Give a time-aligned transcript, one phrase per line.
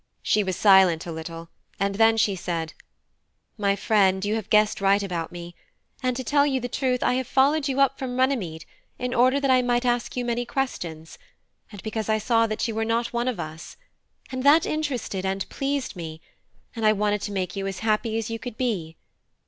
[0.23, 1.49] She was silent a little,
[1.79, 2.73] and then she said:
[3.55, 5.53] "My friend, you have guessed right about me;
[6.01, 8.65] and to tell you the truth I have followed you up from Runnymede
[8.97, 11.19] in order that I might ask you many questions,
[11.71, 13.77] and because I saw that you were not one of us;
[14.31, 16.19] and that interested and pleased me,
[16.75, 18.97] and I wanted to make you as happy as you could be.